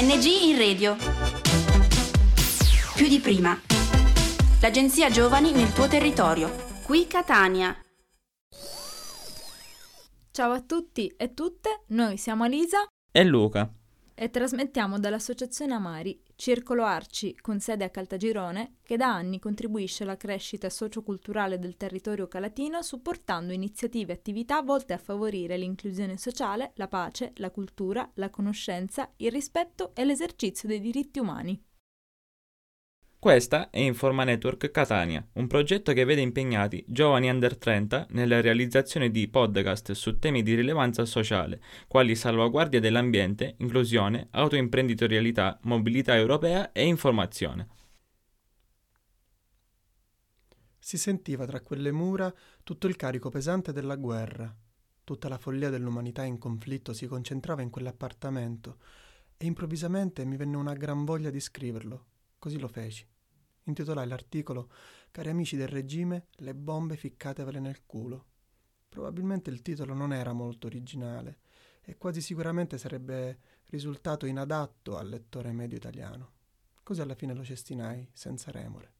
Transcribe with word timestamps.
ANG 0.00 0.24
in 0.24 0.56
radio. 0.56 0.96
Più 2.94 3.06
di 3.06 3.18
prima. 3.18 3.60
L'agenzia 4.62 5.10
Giovani 5.10 5.52
nel 5.52 5.74
tuo 5.74 5.88
territorio. 5.88 6.50
Qui 6.82 7.06
Catania. 7.06 7.76
Ciao 10.30 10.52
a 10.52 10.62
tutti 10.62 11.12
e 11.18 11.34
tutte, 11.34 11.82
noi 11.88 12.16
siamo 12.16 12.44
Alisa 12.44 12.86
e 13.12 13.24
Luca 13.24 13.70
e 14.22 14.28
trasmettiamo 14.28 14.98
dall'Associazione 14.98 15.72
Amari, 15.72 16.22
Circolo 16.36 16.84
Arci 16.84 17.34
con 17.40 17.58
sede 17.58 17.84
a 17.84 17.88
Caltagirone, 17.88 18.74
che 18.82 18.98
da 18.98 19.06
anni 19.14 19.38
contribuisce 19.38 20.02
alla 20.02 20.18
crescita 20.18 20.68
socioculturale 20.68 21.58
del 21.58 21.78
territorio 21.78 22.28
calatino 22.28 22.82
supportando 22.82 23.54
iniziative 23.54 24.12
e 24.12 24.16
attività 24.16 24.60
volte 24.60 24.92
a 24.92 24.98
favorire 24.98 25.56
l'inclusione 25.56 26.18
sociale, 26.18 26.72
la 26.74 26.86
pace, 26.86 27.32
la 27.36 27.50
cultura, 27.50 28.10
la 28.16 28.28
conoscenza, 28.28 29.10
il 29.16 29.30
rispetto 29.30 29.94
e 29.94 30.04
l'esercizio 30.04 30.68
dei 30.68 30.80
diritti 30.80 31.18
umani. 31.18 31.58
Questa 33.20 33.68
è 33.68 33.78
Informa 33.80 34.24
Network 34.24 34.70
Catania, 34.70 35.22
un 35.34 35.46
progetto 35.46 35.92
che 35.92 36.06
vede 36.06 36.22
impegnati 36.22 36.82
giovani 36.88 37.28
under 37.28 37.58
30 37.58 38.06
nella 38.12 38.40
realizzazione 38.40 39.10
di 39.10 39.28
podcast 39.28 39.92
su 39.92 40.18
temi 40.18 40.42
di 40.42 40.54
rilevanza 40.54 41.04
sociale, 41.04 41.60
quali 41.86 42.16
salvaguardia 42.16 42.80
dell'ambiente, 42.80 43.56
inclusione, 43.58 44.28
autoimprenditorialità, 44.30 45.58
mobilità 45.64 46.16
europea 46.16 46.72
e 46.72 46.86
informazione. 46.86 47.68
Si 50.78 50.96
sentiva 50.96 51.44
tra 51.44 51.60
quelle 51.60 51.92
mura 51.92 52.32
tutto 52.64 52.86
il 52.86 52.96
carico 52.96 53.28
pesante 53.28 53.70
della 53.74 53.96
guerra. 53.96 54.50
Tutta 55.04 55.28
la 55.28 55.36
follia 55.36 55.68
dell'umanità 55.68 56.24
in 56.24 56.38
conflitto 56.38 56.94
si 56.94 57.06
concentrava 57.06 57.60
in 57.60 57.68
quell'appartamento 57.68 58.78
e 59.36 59.44
improvvisamente 59.44 60.24
mi 60.24 60.38
venne 60.38 60.56
una 60.56 60.72
gran 60.72 61.04
voglia 61.04 61.28
di 61.28 61.38
scriverlo 61.38 62.06
Così 62.40 62.58
lo 62.58 62.68
feci. 62.68 63.06
Intitolai 63.64 64.06
l'articolo 64.06 64.70
Cari 65.10 65.28
amici 65.28 65.56
del 65.56 65.68
regime, 65.68 66.28
le 66.36 66.54
bombe 66.54 66.96
ficcatevele 66.96 67.58
nel 67.58 67.84
culo. 67.84 68.26
Probabilmente 68.88 69.50
il 69.50 69.60
titolo 69.60 69.92
non 69.92 70.12
era 70.12 70.32
molto 70.32 70.68
originale 70.68 71.40
e 71.82 71.96
quasi 71.96 72.20
sicuramente 72.20 72.78
sarebbe 72.78 73.38
risultato 73.66 74.26
inadatto 74.26 74.96
al 74.96 75.08
lettore 75.08 75.50
medio 75.52 75.76
italiano. 75.76 76.32
Così 76.82 77.00
alla 77.00 77.14
fine 77.14 77.34
lo 77.34 77.44
cestinai 77.44 78.08
senza 78.12 78.52
remore. 78.52 78.94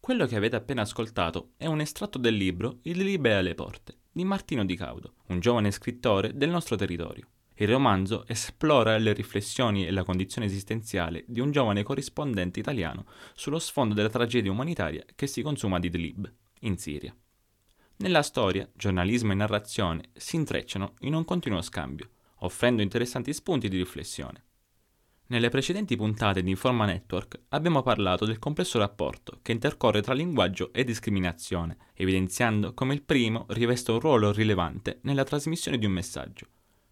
Quello 0.00 0.26
che 0.26 0.36
avete 0.36 0.56
appena 0.56 0.82
ascoltato 0.82 1.52
è 1.56 1.66
un 1.66 1.80
estratto 1.80 2.18
del 2.18 2.34
libro 2.34 2.78
Il 2.82 2.98
Libe 2.98 3.34
alle 3.34 3.54
porte 3.54 3.98
di 4.10 4.24
Martino 4.24 4.64
Di 4.64 4.74
Caudo, 4.74 5.14
un 5.28 5.38
giovane 5.38 5.70
scrittore 5.70 6.36
del 6.36 6.50
nostro 6.50 6.74
territorio. 6.74 7.28
Il 7.60 7.68
romanzo 7.68 8.26
esplora 8.26 8.96
le 8.96 9.12
riflessioni 9.12 9.86
e 9.86 9.90
la 9.90 10.02
condizione 10.02 10.46
esistenziale 10.46 11.24
di 11.26 11.40
un 11.40 11.50
giovane 11.50 11.82
corrispondente 11.82 12.58
italiano 12.58 13.04
sullo 13.34 13.58
sfondo 13.58 13.92
della 13.92 14.08
tragedia 14.08 14.50
umanitaria 14.50 15.04
che 15.14 15.26
si 15.26 15.42
consuma 15.42 15.76
ad 15.76 15.84
Idlib, 15.84 16.32
in 16.60 16.78
Siria. 16.78 17.14
Nella 17.96 18.22
storia, 18.22 18.66
giornalismo 18.72 19.32
e 19.32 19.34
narrazione 19.34 20.04
si 20.14 20.36
intrecciano 20.36 20.94
in 21.00 21.12
un 21.12 21.26
continuo 21.26 21.60
scambio, 21.60 22.08
offrendo 22.36 22.80
interessanti 22.80 23.30
spunti 23.34 23.68
di 23.68 23.76
riflessione. 23.76 24.44
Nelle 25.26 25.50
precedenti 25.50 25.96
puntate 25.96 26.42
di 26.42 26.48
Informa 26.48 26.86
Network 26.86 27.42
abbiamo 27.50 27.82
parlato 27.82 28.24
del 28.24 28.38
complesso 28.38 28.78
rapporto 28.78 29.38
che 29.42 29.52
intercorre 29.52 30.00
tra 30.00 30.14
linguaggio 30.14 30.72
e 30.72 30.82
discriminazione, 30.82 31.76
evidenziando 31.92 32.72
come 32.72 32.94
il 32.94 33.02
primo 33.02 33.44
riveste 33.50 33.90
un 33.90 34.00
ruolo 34.00 34.32
rilevante 34.32 35.00
nella 35.02 35.24
trasmissione 35.24 35.76
di 35.76 35.84
un 35.84 35.92
messaggio, 35.92 36.46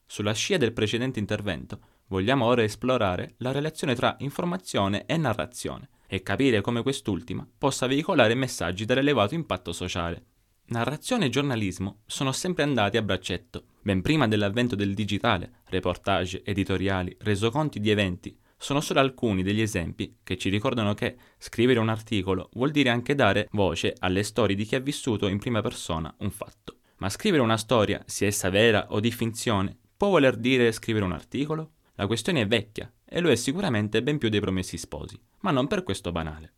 sulla 0.08 0.32
scia 0.32 0.56
del 0.56 0.72
precedente 0.72 1.20
intervento, 1.20 1.80
vogliamo 2.08 2.46
ora 2.46 2.62
esplorare 2.62 3.34
la 3.38 3.52
relazione 3.52 3.94
tra 3.94 4.16
informazione 4.20 5.04
e 5.06 5.16
narrazione 5.18 5.90
e 6.08 6.22
capire 6.22 6.62
come 6.62 6.82
quest'ultima 6.82 7.46
possa 7.58 7.86
veicolare 7.86 8.34
messaggi 8.34 8.86
dall'elevato 8.86 9.34
impatto 9.34 9.72
sociale. 9.72 10.24
Narrazione 10.68 11.26
e 11.26 11.30
giornalismo 11.30 12.00
sono 12.06 12.32
sempre 12.32 12.62
andati 12.62 12.96
a 12.96 13.02
braccetto, 13.02 13.64
ben 13.82 14.00
prima 14.00 14.26
dell'avvento 14.26 14.74
del 14.74 14.94
digitale, 14.94 15.60
reportage, 15.66 16.42
editoriali, 16.42 17.14
resoconti 17.20 17.78
di 17.78 17.90
eventi, 17.90 18.36
sono 18.56 18.80
solo 18.80 19.00
alcuni 19.00 19.42
degli 19.42 19.60
esempi 19.60 20.16
che 20.24 20.36
ci 20.36 20.48
ricordano 20.48 20.92
che 20.94 21.16
scrivere 21.38 21.78
un 21.78 21.88
articolo 21.88 22.48
vuol 22.54 22.70
dire 22.70 22.88
anche 22.88 23.14
dare 23.14 23.46
voce 23.52 23.94
alle 23.98 24.24
storie 24.24 24.56
di 24.56 24.64
chi 24.64 24.74
ha 24.74 24.80
vissuto 24.80 25.28
in 25.28 25.38
prima 25.38 25.60
persona 25.60 26.12
un 26.18 26.30
fatto. 26.30 26.78
Ma 26.96 27.08
scrivere 27.08 27.42
una 27.42 27.56
storia, 27.56 28.02
sia 28.06 28.26
essa 28.26 28.50
vera 28.50 28.86
o 28.90 28.98
di 28.98 29.12
finzione, 29.12 29.78
Può 29.98 30.10
voler 30.10 30.36
dire 30.36 30.70
scrivere 30.70 31.04
un 31.04 31.10
articolo? 31.10 31.72
La 31.96 32.06
questione 32.06 32.42
è 32.42 32.46
vecchia 32.46 32.88
e 33.04 33.18
lo 33.18 33.30
è 33.30 33.34
sicuramente 33.34 34.00
ben 34.00 34.18
più 34.18 34.28
dei 34.28 34.38
promessi 34.38 34.78
sposi, 34.78 35.20
ma 35.40 35.50
non 35.50 35.66
per 35.66 35.82
questo 35.82 36.12
banale. 36.12 36.52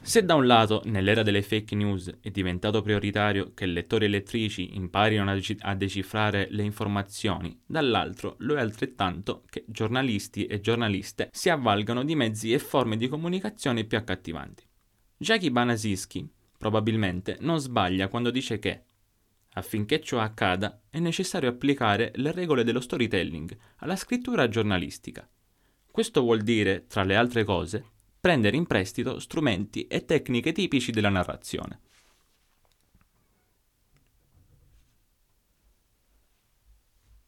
Se 0.00 0.24
da 0.24 0.34
un 0.34 0.46
lato, 0.46 0.80
nell'era 0.86 1.22
delle 1.22 1.42
fake 1.42 1.74
news, 1.74 2.10
è 2.22 2.30
diventato 2.30 2.80
prioritario 2.80 3.52
che 3.52 3.66
lettori 3.66 4.06
e 4.06 4.08
lettrici 4.08 4.76
imparino 4.76 5.30
a 5.60 5.74
decifrare 5.74 6.46
le 6.48 6.62
informazioni, 6.62 7.60
dall'altro 7.66 8.36
lo 8.38 8.54
è 8.54 8.60
altrettanto 8.60 9.42
che 9.50 9.66
giornalisti 9.68 10.46
e 10.46 10.62
giornaliste 10.62 11.28
si 11.30 11.50
avvalgano 11.50 12.02
di 12.02 12.16
mezzi 12.16 12.54
e 12.54 12.58
forme 12.58 12.96
di 12.96 13.08
comunicazione 13.08 13.84
più 13.84 13.98
accattivanti. 13.98 14.64
Jackie 15.18 15.50
Banasischi, 15.50 16.26
probabilmente, 16.56 17.36
non 17.40 17.58
sbaglia 17.58 18.08
quando 18.08 18.30
dice 18.30 18.58
che 18.58 18.84
Affinché 19.54 20.00
ciò 20.00 20.18
accada 20.18 20.82
è 20.88 20.98
necessario 20.98 21.50
applicare 21.50 22.12
le 22.16 22.32
regole 22.32 22.64
dello 22.64 22.80
storytelling 22.80 23.56
alla 23.76 23.96
scrittura 23.96 24.48
giornalistica. 24.48 25.28
Questo 25.90 26.22
vuol 26.22 26.40
dire, 26.40 26.86
tra 26.86 27.02
le 27.02 27.16
altre 27.16 27.44
cose, 27.44 27.84
prendere 28.18 28.56
in 28.56 28.66
prestito 28.66 29.18
strumenti 29.18 29.86
e 29.86 30.04
tecniche 30.04 30.52
tipici 30.52 30.90
della 30.90 31.10
narrazione. 31.10 31.80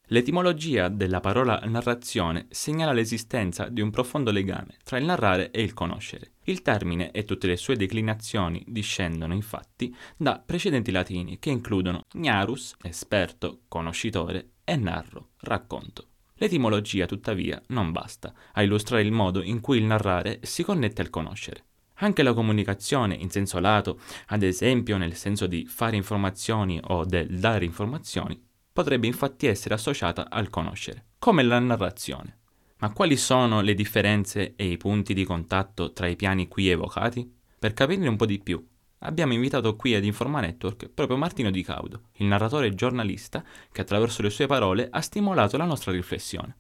L'etimologia 0.09 0.89
della 0.89 1.21
parola 1.21 1.59
narrazione 1.65 2.47
segnala 2.51 2.93
l'esistenza 2.93 3.71
di 3.71 3.81
un 3.81 3.91
profondo 3.91 4.31
legame 4.31 4.77
tra 4.85 4.99
il 4.99 5.07
narrare 5.07 5.51
e 5.51 5.63
il 5.63 5.73
conoscere. 5.73 6.33
Il 6.45 6.61
termine 6.61 7.11
e 7.11 7.25
tutte 7.25 7.47
le 7.47 7.57
sue 7.57 7.77
declinazioni 7.77 8.63
discendono 8.67 9.33
infatti 9.33 9.95
da 10.15 10.43
precedenti 10.45 10.91
latini 10.91 11.39
che 11.39 11.49
includono 11.49 12.03
gnarus, 12.13 12.77
esperto, 12.83 13.63
conoscitore, 13.67 14.51
e 14.65 14.77
narro, 14.77 15.31
racconto. 15.41 16.09
L'etimologia, 16.35 17.07
tuttavia, 17.07 17.63
non 17.69 17.91
basta 17.91 18.35
a 18.53 18.63
illustrare 18.63 19.03
il 19.03 19.13
modo 19.13 19.43
in 19.43 19.61
cui 19.61 19.79
il 19.79 19.85
narrare 19.85 20.41
si 20.43 20.63
connette 20.63 21.01
al 21.01 21.09
conoscere. 21.09 21.65
Anche 21.99 22.23
la 22.23 22.35
comunicazione 22.35 23.15
in 23.15 23.31
senso 23.31 23.59
lato, 23.59 24.01
ad 24.27 24.43
esempio 24.43 24.99
nel 24.99 25.15
senso 25.15 25.47
di 25.47 25.65
fare 25.65 25.97
informazioni 25.97 26.79
o 26.83 27.07
del 27.07 27.39
dare 27.39 27.65
informazioni, 27.65 28.53
potrebbe 28.75 29.07
infatti 29.07 29.47
essere 29.47 29.75
associata 29.75 30.29
al 30.29 30.51
conoscere, 30.51 31.07
come 31.21 31.45
la 31.45 31.61
narrazione. 31.61 32.41
Ma 32.79 32.93
quali 32.93 33.17
sono 33.17 33.61
le 33.61 33.73
differenze 33.73 34.55
e 34.57 34.67
i 34.67 34.77
punti 34.77 35.15
di 35.15 35.25
contatto 35.25 35.93
tra 35.93 36.09
i 36.09 36.17
piani 36.17 36.49
qui 36.49 36.69
evocati? 36.69 37.33
Per 37.57 37.73
capirne 37.73 38.09
un 38.09 38.17
po' 38.17 38.27
di 38.27 38.41
più, 38.41 38.63
abbiamo 38.99 39.33
invitato 39.33 39.77
qui 39.77 39.95
ad 39.95 40.05
Informa 40.05 40.41
Network 40.41 40.89
proprio 40.89 41.17
Martino 41.17 41.53
Di 41.53 41.63
Caudo, 41.63 42.09
il 42.15 42.27
narratore 42.27 42.67
e 42.67 42.75
giornalista 42.75 43.45
che 43.71 43.81
attraverso 43.81 44.23
le 44.23 44.31
sue 44.31 44.47
parole 44.47 44.89
ha 44.91 45.01
stimolato 45.01 45.57
la 45.57 45.65
nostra 45.65 45.93
riflessione. 45.93 46.57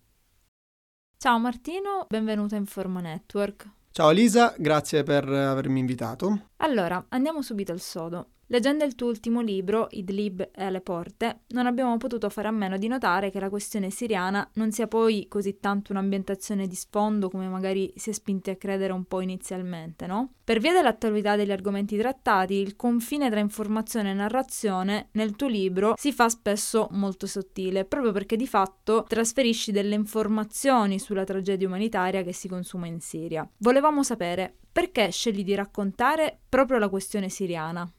Ciao 1.18 1.40
Martino, 1.40 2.06
benvenuto 2.08 2.54
a 2.54 2.58
Informa 2.58 3.00
Network. 3.00 3.68
Ciao 3.90 4.10
Elisa, 4.10 4.54
grazie 4.56 5.02
per 5.02 5.28
avermi 5.28 5.80
invitato. 5.80 6.50
Allora, 6.58 7.04
andiamo 7.08 7.42
subito 7.42 7.72
al 7.72 7.80
sodo. 7.80 8.33
Leggendo 8.48 8.84
il 8.84 8.94
tuo 8.94 9.08
ultimo 9.08 9.40
libro, 9.40 9.88
Idlib 9.90 10.50
è 10.50 10.64
alle 10.64 10.80
porte, 10.82 11.40
non 11.48 11.66
abbiamo 11.66 11.96
potuto 11.96 12.28
fare 12.28 12.48
a 12.48 12.50
meno 12.50 12.76
di 12.76 12.88
notare 12.88 13.30
che 13.30 13.40
la 13.40 13.48
questione 13.48 13.90
siriana 13.90 14.48
non 14.54 14.70
sia 14.70 14.86
poi 14.86 15.26
così 15.28 15.58
tanto 15.60 15.92
un'ambientazione 15.92 16.66
di 16.66 16.74
sfondo 16.74 17.30
come 17.30 17.48
magari 17.48 17.92
si 17.96 18.10
è 18.10 18.12
spinti 18.12 18.50
a 18.50 18.56
credere 18.56 18.92
un 18.92 19.04
po' 19.04 19.20
inizialmente, 19.20 20.06
no? 20.06 20.34
Per 20.44 20.58
via 20.58 20.74
dell'attualità 20.74 21.36
degli 21.36 21.52
argomenti 21.52 21.96
trattati, 21.96 22.54
il 22.54 22.76
confine 22.76 23.30
tra 23.30 23.40
informazione 23.40 24.10
e 24.10 24.14
narrazione 24.14 25.08
nel 25.12 25.36
tuo 25.36 25.48
libro 25.48 25.94
si 25.96 26.12
fa 26.12 26.28
spesso 26.28 26.88
molto 26.90 27.26
sottile, 27.26 27.86
proprio 27.86 28.12
perché 28.12 28.36
di 28.36 28.46
fatto 28.46 29.04
trasferisci 29.08 29.72
delle 29.72 29.94
informazioni 29.94 30.98
sulla 30.98 31.24
tragedia 31.24 31.66
umanitaria 31.66 32.22
che 32.22 32.34
si 32.34 32.48
consuma 32.48 32.86
in 32.86 33.00
Siria. 33.00 33.48
Volevamo 33.58 34.02
sapere 34.02 34.54
perché 34.70 35.10
scegli 35.10 35.44
di 35.44 35.54
raccontare 35.54 36.40
proprio 36.48 36.78
la 36.78 36.90
questione 36.90 37.30
siriana. 37.30 37.90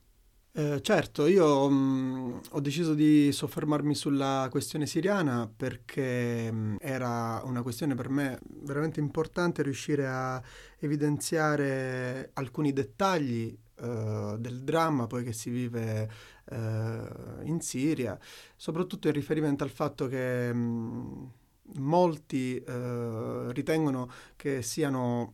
Eh, 0.58 0.80
certo, 0.82 1.26
io 1.26 1.68
mh, 1.70 1.74
mm, 1.74 2.38
ho 2.52 2.62
deciso 2.62 2.94
di 2.94 3.30
soffermarmi 3.34 3.94
sulla 3.94 4.48
questione 4.50 4.86
siriana 4.86 5.52
perché 5.54 6.50
mh, 6.50 6.56
mm, 6.56 6.76
era 6.80 7.42
una 7.44 7.62
questione 7.62 7.94
per 7.94 8.08
me 8.08 8.40
veramente 8.62 9.02
importante 9.02 9.64
riuscire 9.64 10.08
a 10.08 10.42
evidenziare 10.80 12.30
alcuni 12.36 12.72
dettagli 12.72 13.54
uh, 13.82 14.38
del 14.38 14.62
dramma 14.64 15.08
poi 15.08 15.26
che 15.26 15.34
si 15.34 15.50
vive 15.50 16.10
eh, 16.46 17.02
in 17.44 17.60
Siria, 17.60 18.18
soprattutto 18.56 19.08
in 19.08 19.14
riferimento 19.14 19.66
al 19.66 19.72
fatto 19.72 20.08
che 20.08 20.54
mh, 20.54 21.32
molti 21.80 22.56
eh, 22.58 23.52
ritengono 23.52 24.10
che 24.36 24.62
siano 24.62 25.34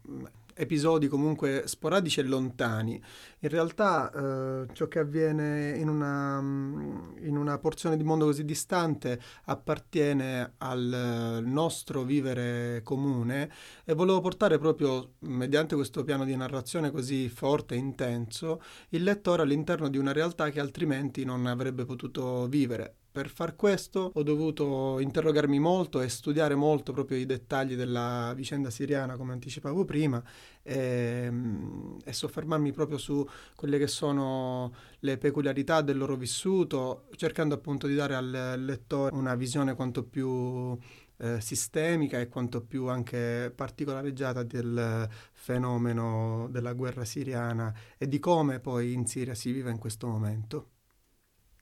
episodi 0.55 1.07
comunque 1.07 1.63
sporadici 1.65 2.19
e 2.19 2.23
lontani. 2.23 3.01
In 3.39 3.49
realtà 3.49 4.11
eh, 4.11 4.67
ciò 4.73 4.87
che 4.87 4.99
avviene 4.99 5.77
in 5.77 5.89
una, 5.89 6.39
in 6.39 7.37
una, 7.37 7.57
porzione 7.57 7.97
di 7.97 8.03
mondo 8.03 8.25
così 8.25 8.45
distante 8.45 9.19
appartiene 9.45 10.53
al 10.57 11.41
nostro 11.45 12.03
vivere 12.03 12.81
comune 12.83 13.51
e 13.83 13.93
volevo 13.93 14.21
portare 14.21 14.57
proprio 14.57 15.13
mediante 15.19 15.75
questo 15.75 16.03
piano 16.03 16.25
di 16.25 16.35
narrazione 16.35 16.91
così 16.91 17.29
forte 17.29 17.75
e 17.75 17.77
intenso 17.77 18.61
il 18.89 19.03
lettore 19.03 19.41
all'interno 19.41 19.89
di 19.89 19.97
una 19.97 20.13
realtà 20.13 20.49
che 20.49 20.59
altrimenti 20.59 21.25
non 21.25 21.45
avrebbe 21.45 21.85
potuto 21.85 22.47
vivere. 22.47 22.95
Per 23.11 23.27
far 23.27 23.57
questo 23.57 24.11
ho 24.13 24.23
dovuto 24.23 24.97
interrogarmi 24.99 25.59
molto 25.59 25.99
e 25.99 26.07
studiare 26.07 26.55
molto 26.55 26.93
proprio 26.93 27.17
i 27.17 27.25
dettagli 27.25 27.75
della 27.75 28.31
vicenda 28.33 28.69
siriana, 28.69 29.17
come 29.17 29.33
anticipavo 29.33 29.83
prima, 29.83 30.23
e, 30.63 31.27
mm, 31.29 31.97
e, 32.05 32.13
soffermarmi 32.13 32.71
proprio 32.71 32.97
su 32.97 33.27
quelle 33.53 33.77
che 33.77 33.87
sono 33.87 34.73
le 34.99 35.17
peculiarità 35.17 35.81
del 35.81 35.97
loro 35.97 36.15
vissuto, 36.15 37.07
cercando 37.17 37.53
appunto 37.55 37.85
di 37.85 37.95
dare 37.95 38.15
al 38.15 38.55
lettore 38.63 39.13
una 39.13 39.35
visione 39.35 39.75
quanto 39.75 40.03
più 40.03 40.77
eh, 41.17 41.41
sistemica 41.41 42.17
e 42.17 42.29
quanto 42.29 42.61
più 42.61 42.87
anche 42.87 43.51
particolareggiata 43.53 44.43
del 44.43 45.09
fenomeno 45.33 46.47
della 46.49 46.71
guerra 46.73 47.03
siriana 47.03 47.73
e 47.97 48.07
di 48.07 48.19
come 48.19 48.61
poi 48.61 48.93
in 48.93 49.05
Siria 49.05 49.35
si 49.35 49.51
vive 49.51 49.69
in 49.69 49.79
questo 49.79 50.07
momento. 50.07 50.80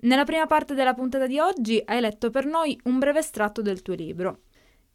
Nella 0.01 0.23
prima 0.23 0.45
parte 0.45 0.75
della 0.75 0.93
puntata 0.93 1.27
di 1.27 1.39
oggi 1.39 1.81
hai 1.83 1.99
letto 1.99 2.29
per 2.29 2.45
noi 2.45 2.79
un 2.85 2.99
breve 2.99 3.19
estratto 3.19 3.61
del 3.61 3.81
tuo 3.81 3.95
libro. 3.95 4.43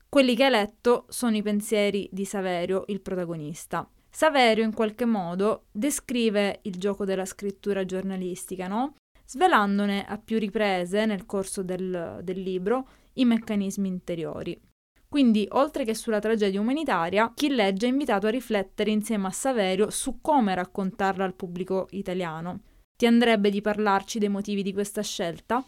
Quelli 0.09 0.35
che 0.35 0.45
hai 0.45 0.51
letto 0.51 1.05
sono 1.11 1.37
i 1.37 1.43
pensieri 1.43 2.09
di 2.11 2.25
Saverio, 2.25 2.85
il 2.87 3.03
protagonista. 3.03 3.87
Saverio 4.09 4.65
in 4.65 4.73
qualche 4.73 5.05
modo 5.05 5.65
descrive 5.71 6.61
il 6.63 6.77
gioco 6.77 7.05
della 7.05 7.27
scrittura 7.27 7.85
giornalistica, 7.85 8.67
no? 8.67 8.95
Svelandone 9.27 10.07
a 10.07 10.17
più 10.17 10.39
riprese 10.39 11.05
nel 11.05 11.27
corso 11.27 11.63
del, 11.63 12.21
del 12.23 12.41
libro 12.41 12.89
i 13.15 13.27
meccanismi 13.27 13.87
interiori. 13.87 14.59
Quindi, 15.07 15.47
oltre 15.51 15.85
che 15.85 15.95
sulla 15.95 16.19
tragedia 16.19 16.61
umanitaria, 16.61 17.31
chi 17.35 17.51
legge 17.51 17.87
è 17.87 17.91
invitato 17.91 18.27
a 18.27 18.31
riflettere 18.31 18.91
insieme 18.91 19.27
a 19.27 19.31
Saverio 19.31 19.91
su 19.91 20.23
come 20.23 20.55
raccontarla 20.55 21.25
al 21.25 21.35
pubblico 21.35 21.89
italiano 21.91 22.61
ti 22.97 23.07
andrebbe 23.07 23.51
di 23.51 23.61
parlarci 23.61 24.19
dei 24.19 24.29
motivi 24.29 24.63
di 24.63 24.73
questa 24.73 25.03
scelta? 25.03 25.65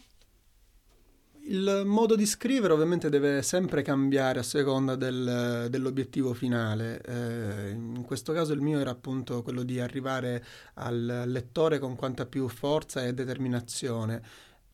Il 1.49 1.83
modo 1.85 2.15
di 2.15 2.25
scrivere 2.25 2.73
ovviamente 2.73 3.09
deve 3.09 3.41
sempre 3.41 3.81
cambiare 3.81 4.39
a 4.39 4.43
seconda 4.43 4.95
del, 4.95 5.67
dell'obiettivo 5.69 6.33
finale. 6.33 7.01
Eh, 7.01 7.69
in 7.69 8.03
questo 8.05 8.33
caso 8.33 8.51
il 8.51 8.59
mio 8.59 8.79
era 8.79 8.89
appunto 8.89 9.41
quello 9.43 9.63
di 9.63 9.79
arrivare 9.79 10.43
al 10.75 11.23
lettore 11.27 11.79
con 11.79 11.95
quanta 11.95 12.25
più 12.25 12.49
forza 12.49 13.05
e 13.05 13.13
determinazione 13.13 14.21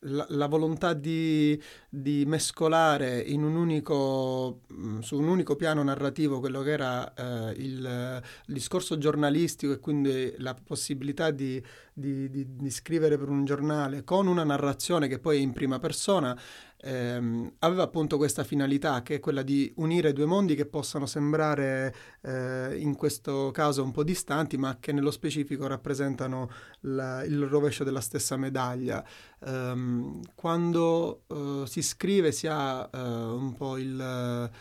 la, 0.04 0.26
la 0.30 0.48
volontà 0.48 0.94
di, 0.94 1.62
di, 1.90 2.24
mescolare 2.26 3.24
un 3.28 3.56
unico, 3.56 4.62
mm, 4.72 5.00
su 5.00 5.18
un 5.18 5.28
unico 5.28 5.56
piano 5.56 5.84
narrativo 5.84 6.40
quello 6.40 6.62
che 6.62 6.72
era 6.72 7.14
eh, 7.14 7.54
il, 7.58 8.22
il, 8.48 8.54
discorso 8.54 8.98
giornalistico 8.98 9.74
e 9.74 9.80
quindi 9.80 10.34
la 10.38 10.54
possibilità 10.54 11.32
di, 11.32 11.64
di, 11.94 12.56
di, 12.56 12.69
scrivere 12.72 13.18
per 13.18 13.30
un 13.30 13.45
giornale 13.45 14.04
con 14.04 14.25
una 14.25 14.44
narrazione 14.44 15.07
che 15.07 15.19
poi 15.19 15.38
è 15.38 15.42
in 15.42 15.54
prima 15.54 15.78
persona 15.78 16.36
ehm, 16.84 17.54
aveva 17.60 17.84
appunto 17.84 18.18
questa 18.18 18.44
finalità 18.44 19.01
che 19.04 19.16
è 19.16 19.19
quella 19.19 19.44
di 19.44 19.72
unire 19.78 20.12
due 20.12 20.25
mondi 20.25 20.56
che 20.56 20.66
possano 20.66 21.06
sembrare 21.06 21.94
eh, 22.22 22.78
in 22.80 22.95
questo 22.95 23.51
caso 23.51 23.84
un 23.84 23.92
po' 23.92 24.04
distanti 24.04 24.57
ma 24.57 24.78
che 24.80 24.92
nello 24.92 25.12
specifico 25.12 25.68
rappresentano 25.68 26.50
la, 26.81 27.24
il 27.24 27.45
rovescio 27.45 27.84
della 27.84 28.01
stessa 28.01 28.38
medaglia. 28.38 29.06
Um, 29.40 30.22
quando 30.36 31.24
uh, 31.28 31.66
si 31.66 31.81
scrive 31.81 32.31
si 32.31 32.48
ha 32.48 32.90
uh, 32.92 32.98
un 32.98 33.54
po' 33.56 33.78
il... 33.78 34.51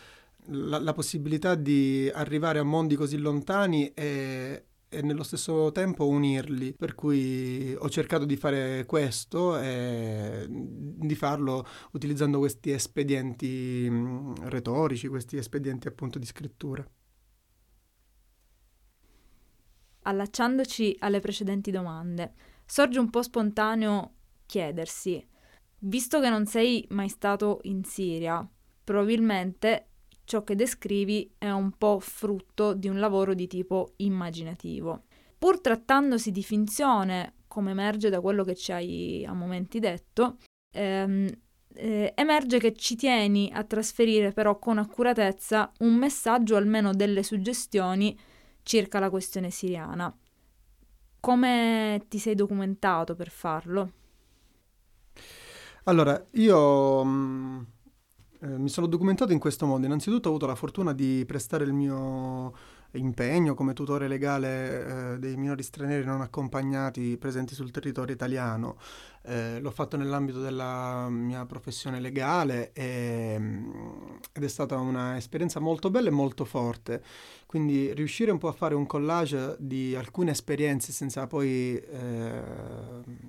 La, 0.47 0.77
la, 0.77 0.91
possibilità 0.91 1.55
di 1.55 2.11
arrivare 2.13 2.59
a 2.59 2.63
mondi 2.63 2.95
così 2.95 3.17
lontani 3.17 3.93
e, 3.93 4.65
e 4.93 5.01
nello 5.01 5.23
stesso 5.23 5.71
tempo 5.71 6.07
unirli. 6.07 6.73
Per 6.73 6.95
cui 6.95 7.75
ho 7.77 7.89
cercato 7.89 8.25
di 8.25 8.37
fare 8.37 8.85
questo 8.85 9.59
e 9.59 10.45
di 10.47 11.15
farlo 11.15 11.65
utilizzando 11.91 12.39
questi 12.39 12.71
espedienti 12.71 13.87
mm, 13.89 14.33
retorici, 14.43 15.07
questi 15.07 15.37
espedienti 15.37 15.87
appunto 15.87 16.19
di 16.19 16.25
scrittura. 16.25 16.87
Allacciandoci 20.03 20.97
alle 20.99 21.19
precedenti 21.19 21.71
domande, 21.71 22.33
sorge 22.65 22.99
un 22.99 23.09
po' 23.09 23.21
spontaneo 23.21 24.15
chiedersi, 24.45 25.25
visto 25.79 26.19
che 26.19 26.29
non 26.29 26.45
sei 26.45 26.85
mai 26.89 27.07
stato 27.09 27.59
in 27.63 27.83
Siria, 27.83 28.47
probabilmente 28.83 29.87
ciò 30.25 30.43
che 30.43 30.55
descrivi 30.55 31.33
è 31.37 31.49
un 31.49 31.71
po' 31.77 31.99
frutto 31.99 32.73
di 32.73 32.87
un 32.87 32.99
lavoro 32.99 33.33
di 33.33 33.47
tipo 33.47 33.93
immaginativo. 33.97 35.03
Pur 35.37 35.59
trattandosi 35.59 36.31
di 36.31 36.43
finzione, 36.43 37.33
come 37.47 37.71
emerge 37.71 38.09
da 38.09 38.21
quello 38.21 38.43
che 38.43 38.55
ci 38.55 38.71
hai 38.71 39.25
a 39.25 39.33
momenti 39.33 39.79
detto, 39.79 40.37
ehm, 40.71 41.29
eh, 41.75 42.13
emerge 42.15 42.59
che 42.59 42.73
ci 42.73 42.95
tieni 42.95 43.51
a 43.53 43.63
trasferire 43.63 44.31
però 44.31 44.57
con 44.59 44.77
accuratezza 44.77 45.71
un 45.79 45.95
messaggio, 45.95 46.55
almeno 46.55 46.93
delle 46.93 47.23
suggestioni, 47.23 48.17
circa 48.63 48.99
la 48.99 49.09
questione 49.09 49.49
siriana. 49.49 50.15
Come 51.19 52.05
ti 52.07 52.17
sei 52.19 52.35
documentato 52.35 53.15
per 53.15 53.29
farlo? 53.29 53.91
Allora, 55.85 56.23
io 56.31 57.03
mh, 57.03 57.09
mm, 57.09 57.61
mi 58.43 58.69
sono 58.69 58.87
documentato 58.87 59.31
in 59.31 59.39
questo 59.39 59.65
modo. 59.65 59.85
Innanzitutto 59.85 60.27
ho 60.27 60.31
avuto 60.31 60.45
la 60.45 60.55
fortuna 60.55 60.93
di 60.93 61.23
prestare 61.25 61.63
il 61.63 61.73
mio 61.73 62.53
impegno 62.93 63.53
come 63.53 63.73
tutore 63.73 64.07
legale 64.07 65.13
eh, 65.13 65.19
dei 65.19 65.35
minori 65.35 65.63
stranieri 65.63 66.05
non 66.05 66.21
accompagnati 66.21 67.17
presenti 67.17 67.55
sul 67.55 67.71
territorio 67.71 68.13
italiano. 68.13 68.77
Eh, 69.25 69.59
l'ho 69.61 69.71
fatto 69.71 69.95
nell'ambito 69.95 70.41
della 70.41 71.07
mia 71.09 71.45
professione 71.45 72.01
legale 72.01 72.73
e, 72.73 73.35
mm, 73.39 73.71
ed 74.33 74.43
è 74.43 74.47
stata 74.47 74.77
un'esperienza 74.77 75.59
molto 75.59 75.89
bella 75.89 76.09
e 76.09 76.11
molto 76.11 76.45
forte. 76.45 77.01
Quindi 77.45 77.93
riuscire 77.93 78.31
un 78.31 78.37
po' 78.37 78.49
a 78.49 78.53
fare 78.53 78.75
un 78.75 78.85
collage 78.85 79.55
di 79.59 79.95
alcune 79.95 80.31
esperienze 80.31 80.91
senza 80.91 81.27
poi 81.27 81.77
eh, 81.77 82.41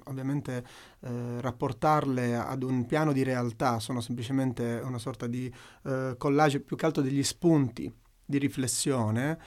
ovviamente 0.04 0.64
eh, 1.00 1.40
rapportarle 1.40 2.36
ad 2.36 2.62
un 2.62 2.86
piano 2.86 3.12
di 3.12 3.22
realtà, 3.22 3.78
sono 3.80 4.00
semplicemente 4.00 4.80
una 4.82 4.98
sorta 4.98 5.26
di 5.26 5.52
eh, 5.84 6.14
collage 6.18 6.60
più 6.60 6.76
che 6.76 6.86
altro 6.86 7.02
degli 7.02 7.22
spunti 7.22 7.92
di 8.24 8.38
riflessione 8.38 9.38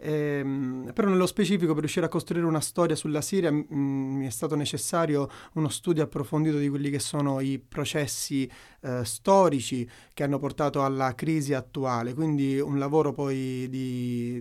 Ehm, 0.00 0.92
però 0.94 1.08
nello 1.08 1.26
specifico 1.26 1.72
per 1.72 1.80
riuscire 1.80 2.06
a 2.06 2.08
costruire 2.08 2.46
una 2.46 2.60
storia 2.60 2.94
sulla 2.94 3.20
Siria 3.20 3.50
mh, 3.50 3.66
mi 3.68 4.26
è 4.26 4.30
stato 4.30 4.54
necessario 4.54 5.28
uno 5.54 5.68
studio 5.68 6.04
approfondito 6.04 6.56
di 6.56 6.68
quelli 6.68 6.88
che 6.88 7.00
sono 7.00 7.40
i 7.40 7.58
processi 7.58 8.48
eh, 8.82 9.04
storici 9.04 9.88
che 10.14 10.22
hanno 10.22 10.38
portato 10.38 10.84
alla 10.84 11.14
crisi 11.16 11.52
attuale, 11.52 12.14
quindi 12.14 12.60
un 12.60 12.78
lavoro 12.78 13.12
poi 13.12 13.66
di, 13.68 14.40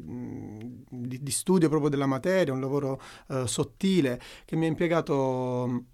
di, 0.90 1.24
di 1.24 1.32
studio 1.32 1.70
proprio 1.70 1.90
della 1.90 2.06
materia, 2.06 2.54
un 2.54 2.62
lavoro 2.62 3.02
eh, 3.30 3.48
sottile 3.48 4.22
che 4.46 4.56
mi 4.56 4.66
ha 4.66 4.68
impiegato 4.68 5.86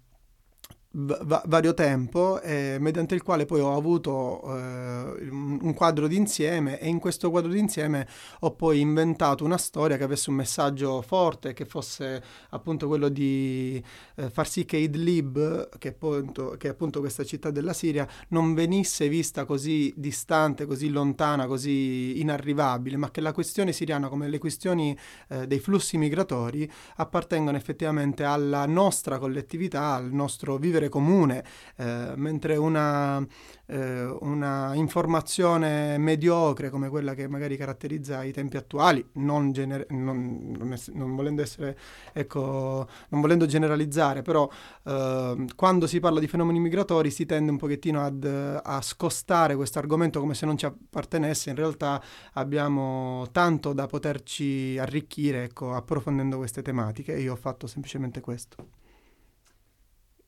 va- 0.94 1.42
vario 1.46 1.74
tempo, 1.74 2.40
eh, 2.40 2.76
mediante 2.78 3.14
il 3.14 3.22
quale 3.22 3.46
poi 3.46 3.60
ho 3.60 3.76
avuto 3.76 4.42
eh, 4.56 5.28
un 5.30 5.72
quadro 5.74 6.06
d'insieme 6.06 6.78
e 6.78 6.88
in 6.88 6.98
questo 6.98 7.30
quadro 7.30 7.50
d'insieme 7.50 8.06
ho 8.40 8.52
poi 8.54 8.80
inventato 8.80 9.44
una 9.44 9.56
storia 9.56 9.96
che 9.96 10.04
avesse 10.04 10.30
un 10.30 10.36
messaggio 10.36 11.02
forte, 11.02 11.52
che 11.52 11.64
fosse 11.64 12.22
appunto 12.50 12.86
quello 12.86 13.08
di 13.08 13.82
eh, 14.16 14.30
far 14.30 14.48
sì 14.48 14.64
che 14.64 14.76
Idlib, 14.76 15.78
che, 15.78 15.88
appunto, 15.88 16.54
che 16.58 16.68
è 16.68 16.70
appunto 16.70 17.00
questa 17.00 17.24
città 17.24 17.50
della 17.50 17.72
Siria, 17.72 18.06
non 18.28 18.54
venisse 18.54 19.08
vista 19.08 19.44
così 19.44 19.92
distante, 19.96 20.66
così 20.66 20.90
lontana, 20.90 21.46
così 21.46 22.20
inarrivabile, 22.20 22.96
ma 22.96 23.10
che 23.10 23.20
la 23.20 23.32
questione 23.32 23.72
siriana, 23.72 24.08
come 24.08 24.28
le 24.28 24.38
questioni 24.38 24.96
eh, 25.28 25.46
dei 25.46 25.58
flussi 25.58 25.98
migratori, 25.98 26.70
appartengono 26.96 27.56
effettivamente 27.56 28.24
alla 28.24 28.66
nostra 28.66 29.18
collettività, 29.18 29.94
al 29.94 30.12
nostro 30.12 30.56
vivere 30.56 30.83
essere 30.84 30.88
comune, 30.88 31.44
eh, 31.76 32.12
mentre 32.16 32.56
una, 32.56 33.24
eh, 33.66 34.04
una, 34.20 34.74
informazione 34.74 35.98
mediocre 35.98 36.70
come 36.70 36.88
quella 36.88 37.14
che 37.14 37.28
magari 37.28 37.56
caratterizza 37.56 38.22
i 38.24 38.32
tempi 38.32 38.56
attuali, 38.56 39.04
non, 39.14 39.52
gener- 39.52 39.90
non, 39.90 40.52
non, 40.56 40.72
ess- 40.72 40.90
non 40.90 41.14
volendo, 41.14 41.42
essere, 41.42 41.76
ecco, 42.12 42.86
volendo 43.08 43.46
generalizzare, 43.46 44.22
però 44.22 44.48
eh, 44.84 45.46
quando 45.54 45.86
si 45.86 46.00
parla 46.00 46.20
di 46.20 46.28
fenomeni 46.28 46.60
migratori 46.60 47.10
si 47.10 47.26
tende 47.26 47.50
un 47.50 47.56
pochettino 47.56 48.04
ad, 48.04 48.24
a 48.62 48.80
scostare 48.80 49.56
questo 49.56 49.78
argomento 49.78 50.20
come 50.20 50.34
se 50.34 50.46
non 50.46 50.56
ci 50.56 50.66
appartenesse, 50.66 51.50
in 51.50 51.56
realtà 51.56 52.02
abbiamo 52.34 53.26
tanto 53.32 53.72
da 53.72 53.86
poterci 53.86 54.76
arricchire 54.78 55.44
ecco, 55.44 55.74
approfondendo 55.74 56.36
queste 56.36 56.62
tematiche 56.62 57.14
e 57.14 57.20
io 57.20 57.32
ho 57.32 57.36
fatto 57.36 57.66
semplicemente 57.66 58.20
questo. 58.20 58.83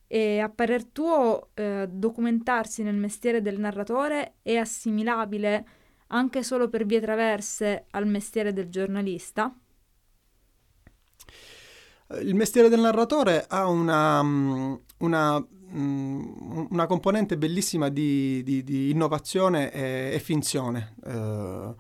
E 0.09 0.39
a 0.39 0.49
parer 0.49 0.85
tuo 0.85 1.49
eh, 1.55 1.89
documentarsi 1.91 2.83
nel 2.83 2.95
mestiere 2.95 3.43
del 3.43 3.59
narratore 3.59 4.35
è 4.43 4.57
assimilabile 4.57 5.67
anche 6.09 6.43
solo 6.43 6.69
per 6.69 6.87
vie 6.87 7.01
traverse 7.01 7.87
al 7.91 8.07
mestiere 8.07 8.53
del 8.53 8.69
giornalista? 8.69 9.53
Il 12.23 12.37
mestiere 12.37 12.69
del 12.69 12.81
narratore 12.81 13.47
ha 13.49 13.67
una, 13.67 14.23
mm, 14.23 14.75
una, 14.99 15.41
mm, 15.41 16.67
una 16.71 16.87
componente 16.87 17.37
bellissima 17.37 17.89
di, 17.89 18.45
di, 18.45 18.63
di 18.63 18.91
innovazione 18.91 19.73
e, 19.73 20.11
e 20.15 20.19
finzione. 20.21 20.95
Uh, 21.03 21.75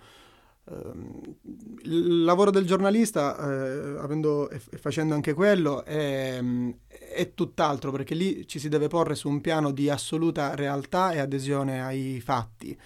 il 0.69 2.25
lavoro 2.25 2.51
del 2.51 2.67
giornalista, 2.67 3.37
eh, 3.39 3.99
avendo, 3.99 4.51
e 4.51 4.59
facendo 4.59 5.15
anche 5.15 5.33
quello, 5.33 5.85
è, 5.85 6.43
è, 6.89 7.35
tutt'altro 7.35 7.93
perché 7.93 8.15
lì 8.15 8.47
ci 8.49 8.59
si 8.59 8.69
deve 8.69 8.89
porre 8.89 9.15
su 9.15 9.29
un 9.29 9.41
piano 9.41 9.71
di 9.71 9.89
assoluta 9.89 10.57
realtà 10.57 11.13
e 11.13 11.21
adesione 11.21 11.83
ai 11.83 12.21
fatti. 12.21 12.77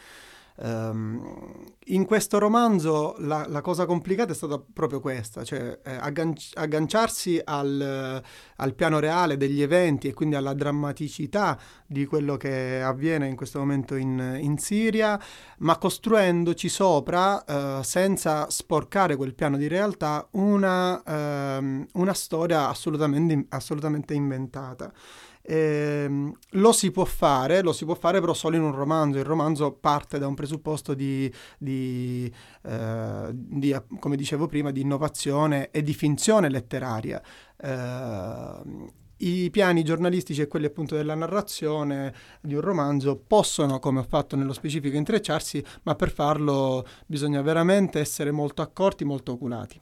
Um, 0.63 1.65
in 1.87 2.05
questo 2.05 2.39
romanzo 2.39 3.15
la, 3.21 3.47
la, 3.49 3.63
cosa 3.63 3.87
complicata 3.87 4.33
è 4.33 4.35
stata 4.35 4.63
proprio 4.73 5.01
questa, 5.01 5.43
cioè 5.43 5.81
eh, 5.83 5.95
agganci- 5.95 6.55
agganciarsi 6.55 7.41
al, 7.43 8.23
al, 8.57 8.75
piano 8.75 8.99
reale 8.99 9.39
degli 9.39 9.63
eventi 9.63 10.09
e 10.09 10.13
quindi 10.13 10.35
alla 10.35 10.53
drammaticità 10.53 11.59
di 11.87 12.05
quello 12.05 12.37
che 12.37 12.83
avviene 12.83 13.27
in 13.27 13.37
questo 13.37 13.59
momento 13.59 13.95
in, 13.95 14.37
in 14.39 14.59
Siria, 14.59 15.19
ma 15.61 15.79
costruendoci 15.79 16.69
sopra, 16.69 17.43
eh, 17.43 17.83
senza 17.83 18.51
sporcare 18.51 19.17
quel 19.17 19.35
piano 19.35 19.57
di 19.57 19.67
realtà, 19.67 20.29
una, 20.33 21.03
eh, 21.03 21.87
una 21.91 22.15
storia 22.15 22.69
assolutamente, 22.69 23.47
assolutamente 23.49 24.13
inventata. 24.13 24.93
Eh, 25.43 26.33
lo 26.51 26.73
si 26.73 26.91
può 26.91 27.05
fare, 27.05 27.63
lo 27.63 27.73
si 27.73 27.85
può 27.85 27.95
fare 27.95 28.21
però 28.21 28.35
solo 28.35 28.57
in 28.57 28.63
un 28.63 28.75
romanzo. 28.75 29.19
Il 29.19 29.25
romanzo 29.25 29.73
parte 29.73 30.19
da 30.19 30.27
un 30.27 30.35
presupposto 30.35 30.95
di, 30.95 31.33
di, 31.59 32.33
eh, 32.63 33.31
di 33.33 33.77
come 33.99 34.17
dicevo 34.17 34.47
prima, 34.47 34.71
di 34.71 34.83
innovazione 34.83 35.71
e 35.71 35.83
di 35.83 35.95
finzione 35.95 36.49
letteraria. 36.49 37.23
Eh, 37.57 38.99
i 39.23 39.51
piani 39.51 39.83
giornalistici 39.83 40.41
e 40.41 40.47
quelli 40.47 40.67
appunto 40.67 40.97
della 40.97 41.15
narrazione 41.15 42.15
di 42.41 42.55
un 42.55 42.61
romanzo 42.61 43.17
possono, 43.17 43.79
come 43.79 44.01
ho 44.01 44.05
fatto 44.05 44.37
nello 44.37 44.53
specifico, 44.53 44.97
intrecciarsi, 44.97 45.63
ma 45.83 45.95
per 45.95 46.11
farlo 46.11 46.87
bisogna 47.07 47.43
veramente 47.43 47.99
essere 48.01 48.31
molto 48.31 48.63
accorti, 48.63 49.05
molto 49.05 49.33
oculati. 49.33 49.81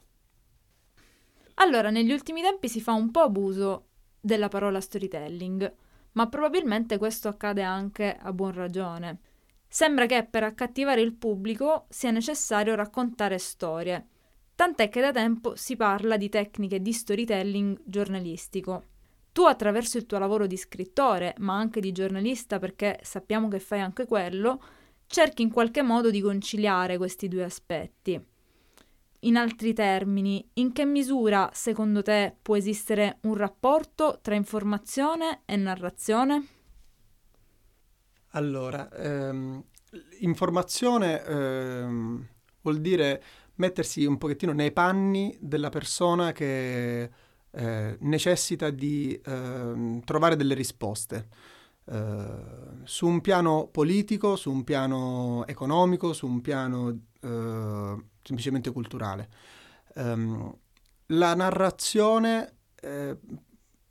Allora, 1.61 1.91
negli 1.91 2.13
ultimi 2.13 2.41
tempi 2.41 2.69
si 2.69 2.81
fa 2.81 2.93
un 2.93 3.11
po' 3.11 3.21
abuso 3.21 3.88
della 4.21 4.49
parola 4.49 4.81
storytelling, 4.81 5.73
ma 6.13 6.29
probabilmente 6.29 6.99
questo 6.99 7.29
accade 7.29 7.63
anche 7.63 8.17
a 8.19 8.33
buon 8.33 8.53
ragione. 8.53 9.21
Sembra 9.69 10.07
che 10.07 10.25
per 10.25 10.45
accattivare 10.45 11.01
il 11.01 11.15
pubblico 11.15 11.87
sia 11.89 12.11
necessario 12.11 12.75
raccontare 12.75 13.39
storie, 13.39 14.07
tant'è 14.55 14.89
che 14.89 15.01
da 15.01 15.13
tempo 15.13 15.55
si 15.57 15.77
parla 15.77 16.17
di 16.17 16.29
tecniche 16.29 16.81
di 16.81 16.93
storytelling 16.93 17.81
giornalistico. 17.85 18.85
Tu 19.31 19.45
attraverso 19.45 19.99
il 19.99 20.07
tuo 20.07 20.19
lavoro 20.19 20.47
di 20.47 20.57
scrittore, 20.57 21.35
ma 21.39 21.57
anche 21.57 21.81
di 21.81 21.93
giornalista, 21.93 22.59
perché 22.59 22.99
sappiamo 23.03 23.49
che 23.49 23.61
fai 23.61 23.81
anche 23.81 24.07
quello, 24.07 24.61
cerchi 25.07 25.43
in 25.43 25.53
qualche 25.53 25.83
modo 25.83 26.11
di 26.11 26.21
conciliare 26.21 26.97
questi 26.97 27.29
due 27.29 27.45
aspetti. 27.45 28.21
In 29.23 29.37
altri 29.37 29.73
termini, 29.73 30.49
in 30.55 30.73
che 30.73 30.85
misura 30.85 31.51
secondo 31.53 32.03
te 32.03 32.37
può 32.41 32.57
esistere 32.57 33.19
un 33.23 33.35
rapporto 33.35 34.21
tra 34.23 34.37
informazione 34.37 35.43
e 35.45 35.57
narrazione? 35.57 36.47
Allora, 38.33 38.89
ehm, 38.93 39.65
informazione 40.21 41.25
ehm, 41.25 42.29
vuol 42.61 42.81
dire 42.81 43.23
mettersi 43.57 44.05
un 44.05 44.19
pochettino 44.19 44.53
nei 44.53 44.71
panni 44.71 45.37
della 45.41 45.69
persona 45.69 46.31
che 46.31 47.11
eh, 47.51 47.97
necessita 47.99 48.71
di 48.71 49.21
eh, 49.25 50.01
trovare 50.05 50.37
delle 50.37 50.55
risposte. 50.55 51.57
Uh, 51.89 52.83
su 52.85 53.07
un 53.07 53.23
piano 53.23 53.67
politico, 53.73 54.37
su 54.37 54.53
un 54.53 54.63
piano 54.63 55.47
economico, 55.47 56.13
su 56.13 56.27
un 56.27 56.43
piano 56.43 56.89
uh, 56.89 58.05
semplicemente 58.29 58.71
culturale. 58.71 59.29
Um, 59.95 60.55
la 61.07 61.35
narrazione 61.35 62.57
eh, 62.75 63.17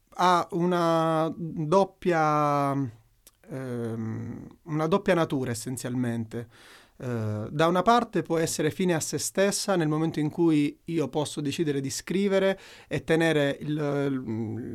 ha 0.10 0.48
una 0.52 1.34
doppia, 1.36 2.72
ehm, 3.50 4.48
una 4.64 4.88
doppia 4.88 5.16
natura 5.16 5.50
essenzialmente. 5.52 6.48
Uh, 6.98 7.48
da 7.52 7.68
una 7.68 7.84
parte 7.84 8.24
può 8.24 8.40
essere 8.40 8.72
fine 8.72 8.96
a 8.96 9.00
se 9.00 9.20
stessa 9.20 9.76
nel 9.76 9.88
momento 9.88 10.20
in 10.20 10.32
cui 10.32 10.80
io 10.86 11.08
posso 11.10 11.42
decidere 11.42 11.80
di 11.80 11.92
scrivere 11.92 12.60
e 12.88 13.04
tenere 13.04 13.56
il, 13.62 13.70
il, 13.70 14.20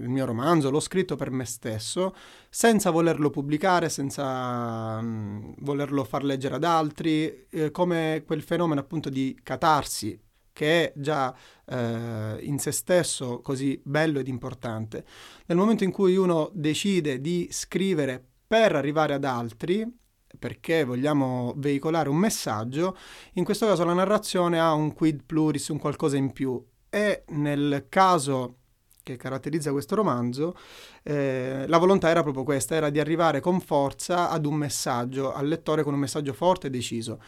mio 0.09 0.25
romanzo, 0.25 0.71
l'ho 0.71 0.79
scritto 0.79 1.17
per 1.17 1.33
me 1.33 1.45
stesso, 1.45 2.15
senza 2.49 2.91
volerlo 2.91 3.31
pubblicare, 3.31 3.89
senza 3.89 4.99
um, 5.01 5.53
volerlo 5.59 6.05
far 6.05 6.23
leggere 6.23 6.55
ad 6.55 6.65
altri, 6.65 7.47
eh, 7.51 7.73
come 7.73 8.23
quel 8.25 8.43
fenomeno 8.43 8.81
appunto 8.81 9.09
di 9.09 9.37
catarsi 9.43 10.17
che 10.53 10.85
è 10.85 10.93
già 10.95 11.35
eh, 11.65 12.39
in 12.41 12.59
se 12.59 12.71
stesso 12.73 13.41
così 13.41 13.81
bello 13.83 14.21
ed 14.21 14.29
importante. 14.29 15.05
Nel 15.47 15.57
momento 15.57 15.83
in 15.83 15.91
cui 15.91 16.17
uno 16.17 16.51
decide 16.53 17.21
di 17.21 17.49
scrivere 17.51 18.23
per 18.47 18.77
arrivare 18.77 19.15
ad 19.15 19.25
altri, 19.25 20.01
perché 20.39 20.85
vogliamo 20.85 21.55
veicolare 21.57 22.09
un 22.09 22.17
messaggio, 22.17 22.97
in 23.35 23.45
questo 23.45 23.67
caso 23.67 23.85
la 23.85 23.93
narrazione 23.93 24.61
ha 24.61 24.73
un 24.73 24.93
quid 24.93 25.23
pluris, 25.25 25.69
un 25.69 25.79
qualcosa 25.79 26.17
in 26.17 26.33
più. 26.33 26.63
E 26.89 27.25
nel 27.29 27.87
caso 27.89 28.57
che 29.03 29.17
caratterizza 29.17 29.73
questo 29.73 29.95
romanzo, 29.95 30.55
eh, 31.03 31.65
la 31.67 31.79
volontà 31.79 32.09
era 32.09 32.23
proprio 32.23 32.45
questa, 32.45 32.75
era 32.75 32.91
di 32.91 33.01
arrivare 33.01 33.41
con 33.41 33.61
forza 33.61 34.31
ad 34.31 34.47
un 34.47 34.55
messaggio, 34.55 35.33
al 35.33 35.49
lettore 35.49 35.83
con 35.83 35.95
un 35.95 36.01
messaggio 36.01 36.33
forte 36.33 36.69
e 36.69 36.71
deciso. 36.71 37.21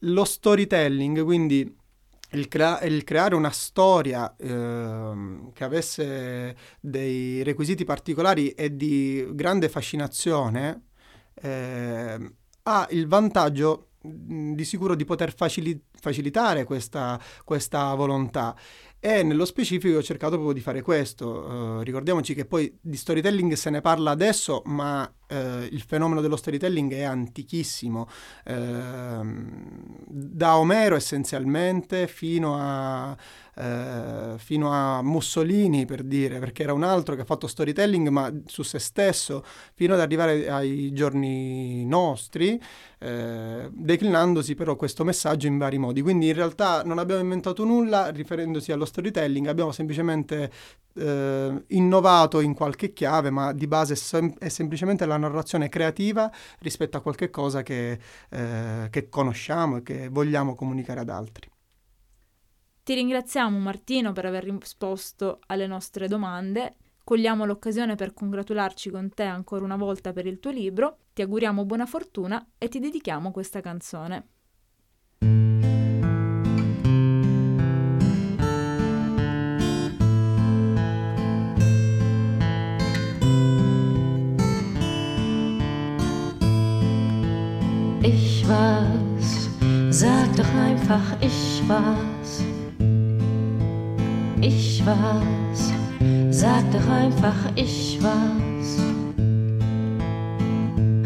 Lo 0.00 0.24
storytelling, 0.24 1.22
quindi 1.22 1.80
il, 2.32 2.48
crea- 2.48 2.80
il 2.82 3.04
creare 3.04 3.34
una 3.34 3.50
storia 3.50 4.34
eh, 4.36 5.50
che 5.52 5.64
avesse 5.64 6.56
dei 6.80 7.42
requisiti 7.42 7.84
particolari 7.84 8.50
e 8.50 8.74
di 8.74 9.26
grande 9.32 9.68
fascinazione, 9.68 10.86
eh, 11.34 12.32
ha 12.64 12.86
il 12.90 13.06
vantaggio 13.06 13.88
di 14.00 14.64
sicuro 14.64 14.94
di 14.94 15.04
poter 15.04 15.34
facili- 15.34 15.80
facilitare 16.02 16.64
questa, 16.64 17.20
questa 17.44 17.94
volontà 17.94 18.56
e 19.04 19.24
nello 19.24 19.44
specifico 19.46 19.98
ho 19.98 20.02
cercato 20.02 20.34
proprio 20.34 20.52
di 20.52 20.60
fare 20.60 20.80
questo. 20.80 21.26
Uh, 21.26 21.80
ricordiamoci 21.80 22.34
che 22.36 22.44
poi 22.44 22.72
di 22.80 22.96
storytelling 22.96 23.54
se 23.54 23.68
ne 23.68 23.80
parla 23.80 24.12
adesso, 24.12 24.62
ma 24.66 25.02
uh, 25.02 25.34
il 25.68 25.82
fenomeno 25.84 26.20
dello 26.20 26.36
storytelling 26.36 26.92
è 26.92 27.02
antichissimo, 27.02 28.06
uh, 28.44 29.26
da 30.06 30.56
Omero 30.56 30.94
essenzialmente 30.94 32.06
fino 32.06 32.56
a, 32.56 33.16
fino 34.36 34.72
a, 34.72 35.02
Mussolini 35.02 35.84
per 35.84 36.04
dire, 36.04 36.38
perché 36.38 36.62
era 36.62 36.72
un 36.72 36.84
altro 36.84 37.16
che 37.16 37.22
ha 37.22 37.24
fatto 37.24 37.48
storytelling 37.48 38.06
ma 38.06 38.32
su 38.46 38.62
se 38.62 38.78
stesso, 38.78 39.44
fino 39.74 39.94
ad 39.94 40.00
arrivare 40.00 40.48
ai 40.48 40.92
giorni 40.92 41.84
nostri, 41.84 42.58
declinandosi 42.98 44.54
però 44.54 44.76
questo 44.76 45.04
messaggio 45.04 45.48
in 45.48 45.58
vari 45.58 45.76
modi. 45.76 45.91
Quindi 46.00 46.28
in 46.28 46.34
realtà 46.34 46.82
non 46.84 46.98
abbiamo 46.98 47.20
inventato 47.20 47.64
nulla 47.64 48.08
riferendosi 48.08 48.72
allo 48.72 48.84
storytelling, 48.84 49.46
abbiamo 49.46 49.72
semplicemente 49.72 50.50
eh, 50.94 51.64
innovato 51.68 52.40
in 52.40 52.54
qualche 52.54 52.92
chiave, 52.92 53.30
ma 53.30 53.52
di 53.52 53.66
base 53.66 53.94
sem- 53.96 54.38
è 54.38 54.48
semplicemente 54.48 55.04
la 55.06 55.16
narrazione 55.16 55.68
creativa 55.68 56.30
rispetto 56.60 56.96
a 56.96 57.00
qualche 57.00 57.30
cosa 57.30 57.62
che, 57.62 57.98
eh, 58.30 58.88
che 58.90 59.08
conosciamo 59.08 59.76
e 59.78 59.82
che 59.82 60.08
vogliamo 60.08 60.54
comunicare 60.54 61.00
ad 61.00 61.08
altri. 61.10 61.50
Ti 62.84 62.94
ringraziamo 62.94 63.58
Martino 63.58 64.12
per 64.12 64.26
aver 64.26 64.44
risposto 64.44 65.40
alle 65.46 65.66
nostre 65.66 66.08
domande. 66.08 66.76
cogliamo 67.04 67.44
l'occasione 67.44 67.96
per 67.96 68.14
congratularci 68.14 68.90
con 68.90 69.12
te 69.12 69.24
ancora 69.24 69.64
una 69.64 69.76
volta 69.76 70.12
per 70.12 70.26
il 70.26 70.38
tuo 70.38 70.50
libro, 70.50 70.98
ti 71.12 71.22
auguriamo 71.22 71.64
buona 71.64 71.86
fortuna 71.86 72.44
e 72.58 72.68
ti 72.68 72.78
dedichiamo 72.78 73.32
questa 73.32 73.60
canzone. 73.60 74.28
Einfach, 90.72 91.16
ich 91.20 91.62
war's. 91.68 92.42
Ich 94.40 94.84
war's, 94.86 95.72
sag 96.30 96.64
doch 96.72 96.88
einfach, 96.88 97.36
ich 97.54 97.98
war's. 98.02 98.80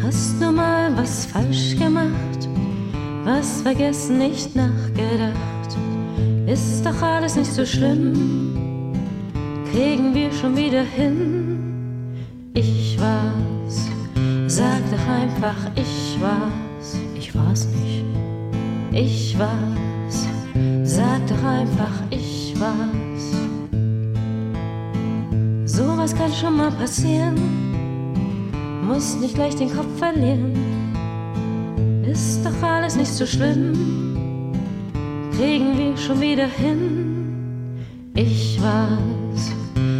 Hast 0.01 0.41
du 0.41 0.51
mal 0.51 0.95
was 0.95 1.25
falsch 1.25 1.75
gemacht, 1.77 2.41
was 3.25 3.61
vergessen, 3.61 4.19
nicht 4.19 4.55
nachgedacht? 4.55 5.69
Ist 6.45 6.85
doch 6.85 7.01
alles 7.01 7.35
nicht 7.35 7.51
so 7.51 7.65
schlimm, 7.65 8.93
kriegen 9.71 10.15
wir 10.15 10.31
schon 10.31 10.55
wieder 10.55 10.83
hin. 10.83 11.59
Ich 12.53 12.97
war's, 12.99 13.89
sag 14.47 14.81
doch 14.91 15.07
einfach, 15.13 15.59
ich 15.75 16.17
war's. 16.21 16.97
Ich 17.15 17.35
war's 17.35 17.67
nicht, 17.67 18.05
ich 18.97 19.37
war's, 19.37 20.27
sag 20.83 21.27
doch 21.27 21.43
einfach, 21.43 22.01
ich 22.09 22.55
war's. 22.59 23.35
Sowas 25.65 26.15
kann 26.15 26.33
schon 26.33 26.57
mal 26.57 26.71
passieren, 26.71 27.35
muss 28.87 29.15
nicht 29.17 29.35
gleich 29.35 29.55
den 29.55 29.71
Kopf 29.71 29.97
verlieren. 29.99 30.53
Ist 32.09 32.43
doch 32.43 32.67
alles 32.67 32.95
nicht 32.95 33.11
so 33.13 33.27
schlimm, 33.27 34.53
kriegen 35.37 35.77
wir 35.77 35.95
schon 35.95 36.19
wieder 36.19 36.47
hin. 36.47 37.83
Ich 38.15 38.59
war's, 38.59 39.51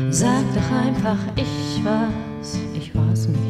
sag 0.10 0.44
doch 0.56 0.72
einfach, 0.76 1.20
ich 1.36 1.86
war's. 1.86 2.58
Ich 2.74 2.96
war's 2.96 3.28
nicht, 3.28 3.42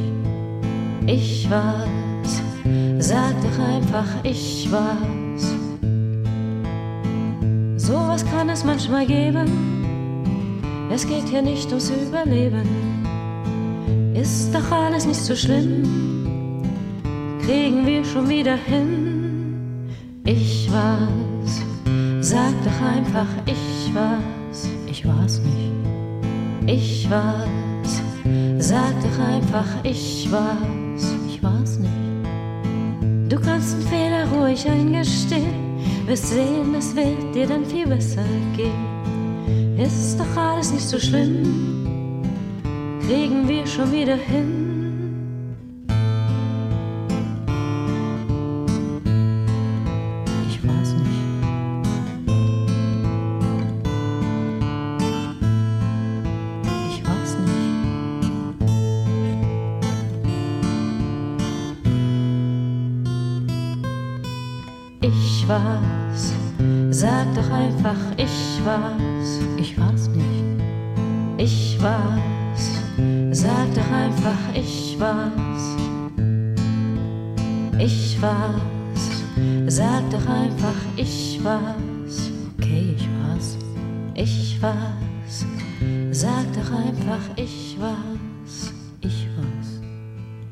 ich 1.06 1.50
war's, 1.50 2.42
sag 3.00 3.34
doch 3.42 3.60
einfach, 3.64 4.08
ich 4.24 4.70
war's. 4.70 5.27
Sowas 7.88 8.26
kann 8.26 8.50
es 8.50 8.64
manchmal 8.64 9.06
geben 9.06 9.78
es 10.90 11.06
geht 11.06 11.28
hier 11.30 11.42
nicht 11.44 11.68
ums 11.68 11.92
Überleben. 11.92 12.66
Ist 14.16 14.52
doch 14.52 14.72
alles 14.72 15.06
nicht 15.06 15.20
so 15.20 15.36
schlimm. 15.36 16.64
Kriegen 17.46 17.86
wir 17.86 18.04
schon 18.04 18.28
wieder 18.30 18.56
hin. 18.56 19.92
Ich 20.26 20.68
war's. 20.72 21.62
Sag 22.22 22.54
doch 22.64 22.82
einfach, 22.82 23.28
ich 23.46 23.94
war's. 23.94 24.70
Ich 24.88 25.06
war's 25.06 25.40
nicht. 25.42 25.72
Ich 26.66 27.08
war's. 27.12 28.02
Sag 28.58 28.94
doch 29.04 29.20
einfach, 29.24 29.68
ich 29.84 30.28
war's. 30.32 31.14
Ich 31.28 31.44
war's 31.44 31.78
nicht. 31.78 31.92
Du 33.30 33.40
kannst 33.40 33.76
einen 33.76 33.84
Fehler 33.84 34.28
ruhig 34.30 34.68
eingestehen. 34.68 35.67
Wirst 36.08 36.28
sehen, 36.28 36.74
es 36.74 36.96
wird 36.96 37.36
dir 37.36 37.46
dann 37.46 37.66
viel 37.66 37.86
besser 37.86 38.24
gehen. 38.56 39.78
Ist 39.78 40.18
doch 40.18 40.38
alles 40.42 40.72
nicht 40.72 40.88
so 40.88 40.98
schlimm, 40.98 42.24
kriegen 43.06 43.46
wir 43.46 43.68
schon 43.68 43.92
wieder 43.92 44.16
hin. 44.16 44.77
War's. 68.68 69.40
Ich 69.56 69.78
war's 69.78 70.10
nicht. 70.10 70.44
Ich 71.38 71.78
war's. 71.82 72.64
Sag 73.32 73.74
doch 73.74 73.92
einfach, 73.92 74.42
ich 74.54 74.98
war's. 75.00 75.64
Ich 77.80 78.22
war's. 78.22 79.04
Sag 79.68 80.10
doch 80.10 80.28
einfach, 80.28 80.80
ich 80.98 81.40
war's. 81.44 82.32
Okay, 82.58 82.96
ich 82.98 83.08
war's. 83.22 83.58
Ich 84.16 84.62
war's. 84.62 85.46
Sag 86.12 86.46
doch 86.54 86.72
einfach, 86.72 87.26
ich 87.38 87.78
war's. 87.80 88.74
Ich 89.02 89.28
war's. 89.38 89.82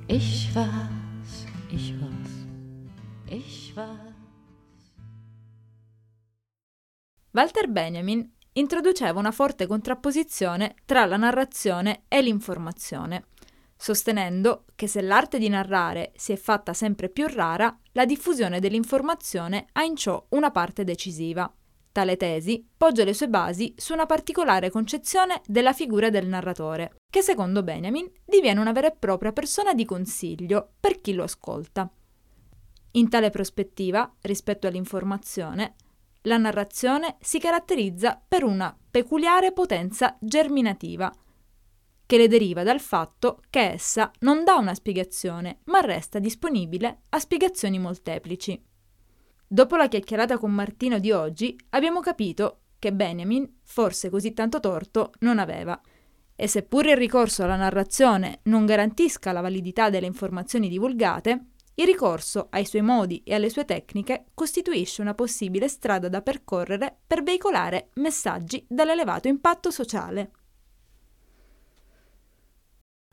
Ich 0.08 0.56
war's. 0.56 0.95
Walter 7.36 7.68
Benjamin 7.68 8.32
introduceva 8.54 9.20
una 9.20 9.32
forte 9.32 9.68
contrapposizione 9.68 10.76
tra 10.86 11.04
la 11.04 11.18
narrazione 11.18 12.04
e 12.08 12.22
l'informazione, 12.22 13.26
sostenendo 13.76 14.64
che 14.74 14.88
se 14.88 15.02
l'arte 15.02 15.38
di 15.38 15.50
narrare 15.50 16.14
si 16.16 16.32
è 16.32 16.38
fatta 16.38 16.72
sempre 16.72 17.10
più 17.10 17.28
rara, 17.28 17.78
la 17.92 18.06
diffusione 18.06 18.62
dell'informazione 18.62 19.66
ha 19.74 19.84
in 19.84 19.98
ciò 19.98 20.26
una 20.30 20.50
parte 20.52 20.86
decisiva. 20.86 21.54
Tale 21.92 22.16
tesi 22.16 22.66
poggia 22.78 23.04
le 23.04 23.14
sue 23.14 23.28
basi 23.28 23.74
su 23.76 23.92
una 23.92 24.06
particolare 24.06 24.70
concezione 24.70 25.42
della 25.46 25.74
figura 25.74 26.10
del 26.10 26.28
narratore, 26.28 26.96
che 27.10 27.22
secondo 27.22 27.64
Benjamin 27.64 28.10
diviene 28.24 28.62
una 28.62 28.72
vera 28.72 28.88
e 28.88 28.96
propria 28.98 29.34
persona 29.34 29.74
di 29.74 29.84
consiglio 29.84 30.76
per 30.80 31.02
chi 31.02 31.12
lo 31.12 31.24
ascolta. 31.24 31.92
In 32.92 33.10
tale 33.10 33.30
prospettiva, 33.30 34.10
rispetto 34.22 34.68
all'informazione, 34.68 35.76
la 36.26 36.38
narrazione 36.38 37.18
si 37.20 37.40
caratterizza 37.40 38.22
per 38.28 38.44
una 38.44 38.76
peculiare 38.92 39.52
potenza 39.52 40.18
germinativa, 40.20 41.12
che 42.06 42.18
le 42.18 42.28
deriva 42.28 42.64
dal 42.64 42.80
fatto 42.80 43.42
che 43.50 43.72
essa 43.72 44.12
non 44.20 44.44
dà 44.44 44.56
una 44.56 44.74
spiegazione, 44.74 45.60
ma 45.66 45.80
resta 45.80 46.20
disponibile 46.20 47.02
a 47.10 47.20
spiegazioni 47.20 47.80
molteplici. 47.80 48.64
Dopo 49.48 49.76
la 49.76 49.88
chiacchierata 49.88 50.38
con 50.38 50.52
Martino 50.52 51.00
di 51.00 51.12
oggi, 51.12 51.58
abbiamo 51.70 52.00
capito 52.00 52.62
che 52.80 52.94
Benjamin 52.94 53.60
forse 53.64 54.10
così 54.10 54.34
tanto 54.34 54.60
torto 54.60 55.12
non 55.20 55.40
aveva. 55.40 55.80
E 56.36 56.48
seppur 56.48 56.86
il 56.88 56.98
ricorso 56.98 57.44
alla 57.44 57.56
narrazione 57.56 58.40
non 58.44 58.66
garantisca 58.66 59.32
la 59.32 59.42
validità 59.42 59.90
delle 59.90 60.06
informazioni 60.06 60.68
divulgate, 60.68 61.46
il 61.76 61.86
ricorso 61.86 62.48
ai 62.52 62.66
suoi 62.66 62.82
modi 62.82 63.22
e 63.24 63.34
alle 63.34 63.50
sue 63.50 63.66
tecniche 63.66 64.26
costituisce 64.34 65.02
una 65.02 65.14
possibile 65.14 65.68
strada 65.68 66.08
da 66.08 66.22
percorrere 66.22 66.98
per 67.06 67.24
veicolare 67.24 67.90
messaggi 67.96 68.66
dall'elevato 68.68 69.28
impatto 69.28 69.72
sociale. 69.72 70.32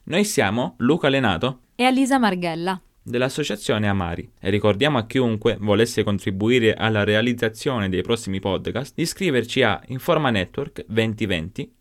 Noi 0.04 0.24
siamo 0.24 0.74
Luca 0.78 1.08
Lenato 1.08 1.60
e 1.74 1.84
Alisa 1.84 2.18
Marghella 2.18 2.80
dell'associazione 3.02 3.88
Amari 3.88 4.32
e 4.38 4.50
ricordiamo 4.50 4.98
a 4.98 5.06
chiunque 5.06 5.56
volesse 5.60 6.04
contribuire 6.04 6.74
alla 6.74 7.02
realizzazione 7.02 7.88
dei 7.88 8.02
prossimi 8.02 8.38
podcast 8.38 8.94
di 8.94 9.02
iscriverci 9.02 9.62
a 9.62 9.82
informanetwork 9.86 10.84
2020 10.86 11.74